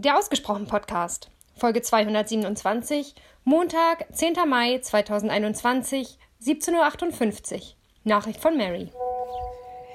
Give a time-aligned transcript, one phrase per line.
[0.00, 4.34] Der Ausgesprochen Podcast, Folge 227, Montag, 10.
[4.48, 7.60] Mai 2021, 17.58 Uhr.
[8.04, 8.92] Nachricht von Mary.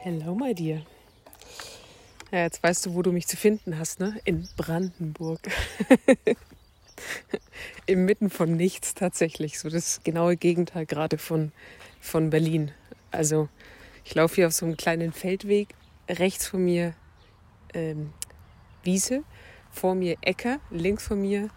[0.01, 0.81] Hello, my dear.
[2.33, 4.19] Ja, jetzt weißt du, wo du mich zu finden hast, ne?
[4.25, 5.39] In Brandenburg.
[7.85, 9.57] Inmitten von nichts tatsächlich.
[9.57, 11.53] So das genaue Gegenteil gerade von,
[12.01, 12.73] von Berlin.
[13.11, 13.47] Also
[14.03, 15.69] ich laufe hier auf so einem kleinen Feldweg.
[16.09, 16.93] Rechts von mir
[17.73, 18.11] ähm,
[18.83, 19.23] Wiese,
[19.73, 21.49] vor mir Äcker, links von mir,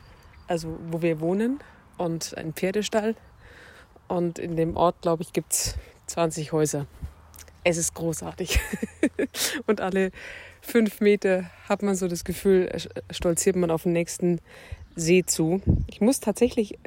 [0.48, 1.60] also wo wir wohnen,
[1.98, 3.14] und ein Pferdestall.
[4.08, 5.74] Und in dem Ort, glaube ich, gibt es
[6.06, 6.86] 20 Häuser.
[7.64, 8.60] Es ist großartig.
[9.66, 10.10] und alle
[10.60, 12.70] fünf Meter hat man so das Gefühl,
[13.10, 14.40] stolziert man auf den nächsten
[14.94, 15.60] See zu.
[15.86, 16.78] Ich muss tatsächlich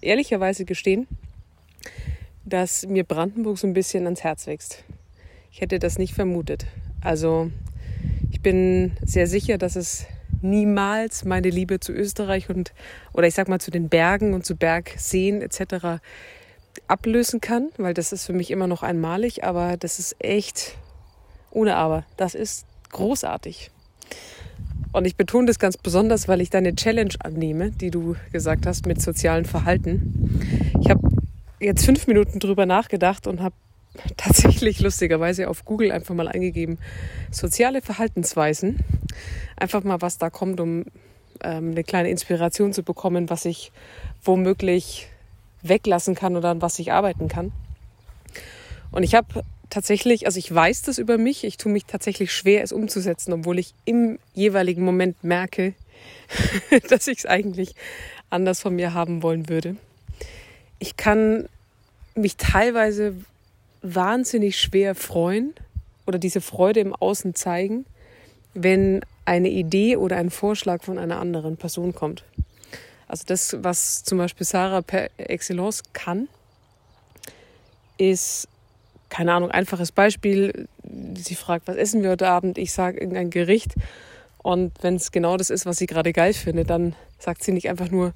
[0.00, 1.08] ehrlicherweise gestehen,
[2.44, 4.84] dass mir Brandenburg so ein bisschen ans Herz wächst.
[5.50, 6.66] Ich hätte das nicht vermutet.
[7.00, 7.50] Also
[8.30, 10.06] ich bin sehr sicher, dass es
[10.40, 12.72] niemals meine Liebe zu Österreich und
[13.12, 16.00] oder ich sag mal zu den Bergen und zu Bergseen etc.
[16.86, 20.76] ablösen kann, weil das ist für mich immer noch einmalig, aber das ist echt
[21.50, 22.04] ohne aber.
[22.16, 23.70] Das ist großartig.
[24.92, 28.86] Und ich betone das ganz besonders, weil ich deine Challenge annehme, die du gesagt hast
[28.86, 30.40] mit sozialen Verhalten.
[30.80, 31.08] Ich habe
[31.60, 33.54] jetzt fünf Minuten drüber nachgedacht und habe
[34.16, 36.78] tatsächlich lustigerweise auf Google einfach mal eingegeben,
[37.30, 38.80] soziale Verhaltensweisen.
[39.56, 40.84] Einfach mal, was da kommt, um
[41.42, 43.72] ähm, eine kleine Inspiration zu bekommen, was ich
[44.22, 45.08] womöglich
[45.62, 47.52] weglassen kann oder an was ich arbeiten kann.
[48.90, 52.62] Und ich habe tatsächlich, also ich weiß das über mich, ich tue mich tatsächlich schwer,
[52.62, 55.74] es umzusetzen, obwohl ich im jeweiligen Moment merke,
[56.88, 57.74] dass ich es eigentlich
[58.30, 59.76] anders von mir haben wollen würde.
[60.78, 61.48] Ich kann
[62.14, 63.14] mich teilweise
[63.82, 65.54] wahnsinnig schwer freuen
[66.06, 67.84] oder diese Freude im Außen zeigen,
[68.54, 72.24] wenn eine Idee oder ein Vorschlag von einer anderen Person kommt.
[73.06, 76.28] Also das, was zum Beispiel Sarah per Excellence kann,
[77.96, 78.48] ist,
[79.08, 80.68] keine Ahnung, einfaches Beispiel.
[81.14, 82.58] Sie fragt, was essen wir heute Abend?
[82.58, 83.74] Ich sage irgendein Gericht.
[84.42, 87.68] Und wenn es genau das ist, was sie gerade geil findet, dann sagt sie nicht
[87.68, 88.12] einfach nur,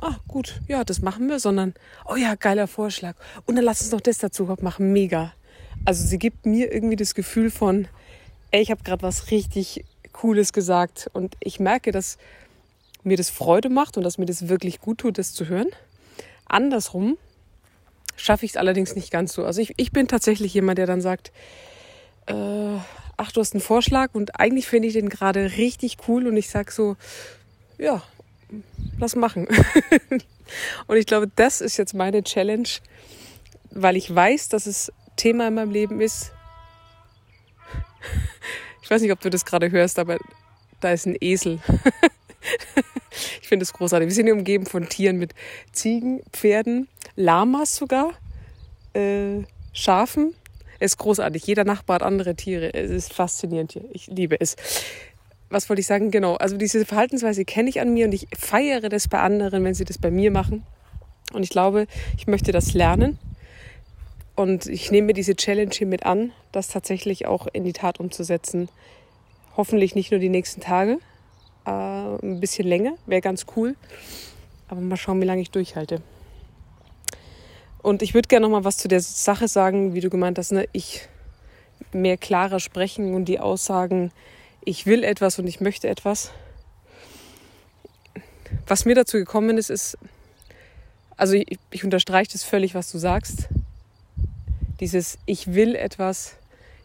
[0.00, 1.74] ah, gut, ja, das machen wir, sondern,
[2.06, 3.16] oh ja, geiler Vorschlag.
[3.46, 5.32] Und dann lass uns noch das dazu machen, mega.
[5.84, 7.88] Also sie gibt mir irgendwie das Gefühl von,
[8.50, 12.18] ey, ich habe gerade was richtig Cooles gesagt und ich merke, dass
[13.02, 15.68] mir das Freude macht und dass mir das wirklich gut tut, das zu hören.
[16.46, 17.18] Andersrum
[18.16, 19.44] schaffe ich es allerdings nicht ganz so.
[19.44, 21.32] Also ich, ich bin tatsächlich jemand, der dann sagt,
[22.26, 22.78] äh,
[23.16, 26.48] ach, du hast einen Vorschlag und eigentlich finde ich den gerade richtig cool und ich
[26.48, 26.96] sage so,
[27.76, 28.02] ja,
[28.98, 29.46] lass machen.
[30.86, 32.68] und ich glaube, das ist jetzt meine Challenge,
[33.70, 36.32] weil ich weiß, dass es Thema in meinem Leben ist.
[38.82, 40.18] Ich weiß nicht, ob du das gerade hörst, aber
[40.80, 41.58] da ist ein Esel.
[43.40, 44.08] ich finde es großartig.
[44.08, 45.34] Wir sind hier umgeben von Tieren mit
[45.72, 48.12] Ziegen, Pferden, Lamas sogar,
[48.92, 50.34] äh, Schafen.
[50.80, 51.46] Es ist großartig.
[51.46, 52.74] Jeder Nachbar hat andere Tiere.
[52.74, 53.84] Es ist faszinierend hier.
[53.92, 54.54] Ich liebe es
[55.50, 56.10] was wollte ich sagen?
[56.10, 59.74] Genau, also diese Verhaltensweise kenne ich an mir und ich feiere das bei anderen, wenn
[59.74, 60.64] sie das bei mir machen.
[61.32, 63.18] Und ich glaube, ich möchte das lernen.
[64.36, 68.00] Und ich nehme mir diese Challenge hier mit an, das tatsächlich auch in die Tat
[68.00, 68.68] umzusetzen.
[69.56, 70.98] Hoffentlich nicht nur die nächsten Tage,
[71.66, 73.76] äh, ein bisschen länger, wäre ganz cool.
[74.68, 76.02] Aber mal schauen, wie lange ich durchhalte.
[77.80, 80.52] Und ich würde gerne noch mal was zu der Sache sagen, wie du gemeint hast,
[80.52, 80.66] ne?
[80.72, 81.06] ich
[81.92, 84.10] mehr klarer sprechen und die Aussagen
[84.64, 86.30] ich will etwas und ich möchte etwas.
[88.66, 89.98] Was mir dazu gekommen ist, ist,
[91.16, 93.48] also ich, ich unterstreiche das völlig, was du sagst.
[94.80, 96.36] Dieses Ich will etwas,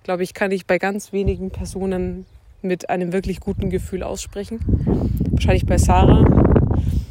[0.04, 2.26] glaube ich, kann ich bei ganz wenigen Personen
[2.62, 4.60] mit einem wirklich guten Gefühl aussprechen.
[5.32, 6.24] Wahrscheinlich bei Sarah,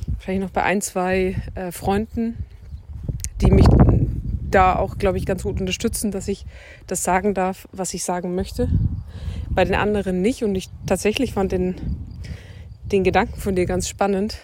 [0.07, 2.37] wahrscheinlich noch bei ein, zwei äh, Freunden,
[3.41, 3.67] die mich
[4.51, 6.47] da auch, glaube ich, ganz gut unterstützen, dass ich
[6.87, 8.69] das sagen darf, was ich sagen möchte
[9.51, 10.45] bei den anderen nicht.
[10.45, 11.77] Und ich tatsächlich fand den,
[12.85, 14.39] den Gedanken von dir ganz spannend,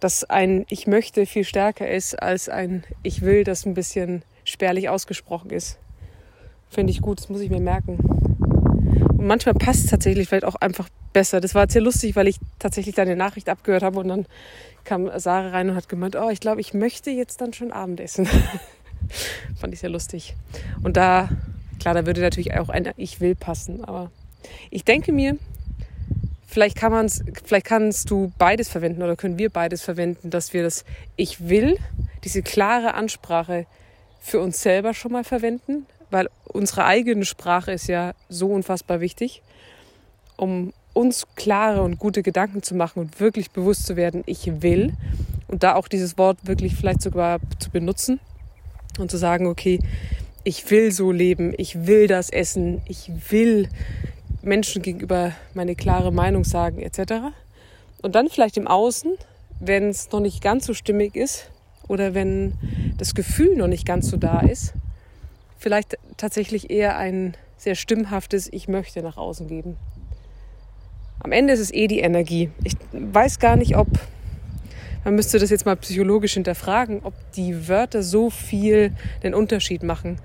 [0.00, 4.88] dass ein Ich möchte viel stärker ist als ein Ich will, das ein bisschen spärlich
[4.88, 5.78] ausgesprochen ist.
[6.68, 7.98] Finde ich gut, das muss ich mir merken.
[9.22, 11.40] Manchmal passt es tatsächlich vielleicht auch einfach besser.
[11.40, 14.26] Das war sehr lustig, weil ich tatsächlich deine Nachricht abgehört habe und dann
[14.84, 18.26] kam Sarah rein und hat gemeint, oh, ich glaube, ich möchte jetzt dann schon Abendessen.
[19.60, 20.34] Fand ich sehr lustig.
[20.82, 21.28] Und da
[21.82, 24.12] Klar, da würde natürlich auch ein Ich will passen, aber
[24.70, 25.36] ich denke mir,
[26.46, 30.62] vielleicht kann man's, vielleicht kannst du beides verwenden oder können wir beides verwenden, dass wir
[30.62, 30.84] das
[31.16, 31.78] Ich will,
[32.22, 33.66] diese klare Ansprache
[34.20, 39.42] für uns selber schon mal verwenden, weil unsere eigene Sprache ist ja so unfassbar wichtig,
[40.36, 44.92] um uns klare und gute Gedanken zu machen und wirklich bewusst zu werden, ich will.
[45.48, 48.20] Und da auch dieses Wort wirklich vielleicht sogar zu benutzen
[48.98, 49.78] und zu sagen, okay,
[50.44, 53.68] ich will so leben, ich will das essen, ich will
[54.42, 57.32] Menschen gegenüber meine klare Meinung sagen, etc.
[58.02, 59.12] Und dann vielleicht im Außen,
[59.60, 61.50] wenn es noch nicht ganz so stimmig ist
[61.88, 62.54] oder wenn
[62.98, 64.74] das Gefühl noch nicht ganz so da ist,
[65.62, 69.76] vielleicht tatsächlich eher ein sehr stimmhaftes Ich möchte nach außen geben.
[71.20, 72.50] Am Ende ist es eh die Energie.
[72.64, 73.86] Ich weiß gar nicht, ob,
[75.04, 78.92] man müsste das jetzt mal psychologisch hinterfragen, ob die Wörter so viel
[79.22, 80.18] den Unterschied machen.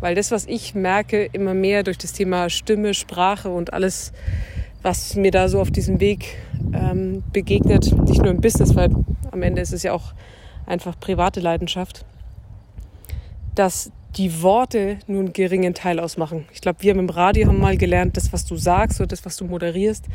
[0.00, 4.12] Weil das, was ich merke, immer mehr durch das Thema Stimme, Sprache und alles,
[4.82, 6.36] was mir da so auf diesem Weg
[6.72, 8.90] ähm, begegnet, nicht nur im Business, weil
[9.32, 10.14] am Ende ist es ja auch
[10.66, 12.04] einfach private Leidenschaft,
[13.56, 16.46] dass die Worte nur einen geringen Teil ausmachen.
[16.52, 19.36] Ich glaube, wir im Radio haben mal gelernt, das, was du sagst oder das, was
[19.36, 20.06] du moderierst,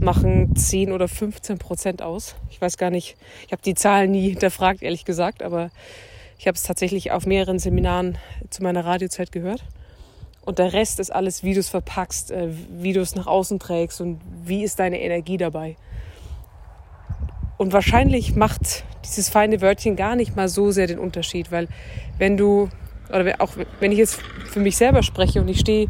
[0.00, 2.34] machen 10 oder 15 Prozent aus.
[2.50, 3.16] Ich weiß gar nicht,
[3.46, 5.70] ich habe die Zahlen nie hinterfragt, ehrlich gesagt, aber
[6.38, 8.18] ich habe es tatsächlich auf mehreren Seminaren
[8.50, 9.64] zu meiner Radiozeit gehört.
[10.44, 13.58] Und der Rest ist alles, wie du es verpackst, äh, wie du es nach außen
[13.58, 15.76] trägst und wie ist deine Energie dabei.
[17.58, 21.68] Und wahrscheinlich macht dieses feine Wörtchen gar nicht mal so sehr den Unterschied, weil
[22.18, 22.68] wenn du
[23.08, 25.88] oder auch wenn ich jetzt für mich selber spreche und ich stehe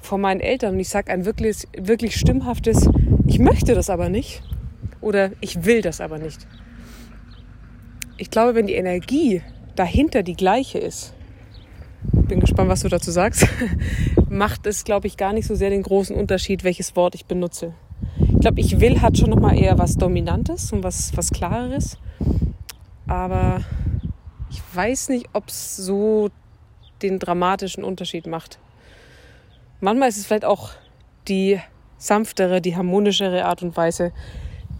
[0.00, 2.88] vor meinen Eltern und ich sage ein wirklich, wirklich stimmhaftes,
[3.26, 4.42] ich möchte das aber nicht
[5.00, 6.46] oder ich will das aber nicht.
[8.16, 9.42] Ich glaube, wenn die Energie
[9.74, 11.14] dahinter die gleiche ist,
[12.12, 13.46] bin gespannt, was du dazu sagst,
[14.28, 17.74] macht es, glaube ich, gar nicht so sehr den großen Unterschied, welches Wort ich benutze.
[18.18, 21.98] Ich glaube, ich will hat schon nochmal eher was Dominantes und was, was Klareres.
[23.06, 23.60] Aber
[24.50, 26.30] ich weiß nicht, ob es so
[27.02, 28.58] den dramatischen Unterschied macht.
[29.80, 30.70] Manchmal ist es vielleicht auch
[31.28, 31.60] die
[31.98, 34.12] sanftere, die harmonischere Art und Weise,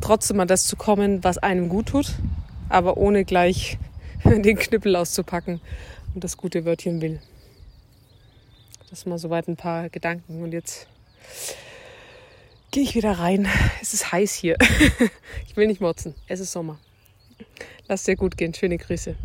[0.01, 2.15] trotzdem an das zu kommen, was einem gut tut,
[2.69, 3.79] aber ohne gleich
[4.25, 5.61] den Knüppel auszupacken
[6.15, 7.21] und das gute Wörtchen will.
[8.91, 10.87] Das mal soweit ein paar Gedanken und jetzt
[12.73, 13.49] gehe ich wieder rein.
[13.81, 14.57] Es ist heiß hier.
[15.47, 16.15] Ich will nicht motzen.
[16.29, 16.79] Es ist Sommer.
[17.87, 18.55] Lass dir gut gehen.
[18.55, 19.17] Schöne Grüße.